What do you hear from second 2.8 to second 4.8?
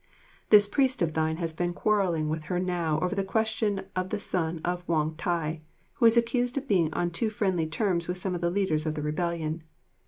over the question of the son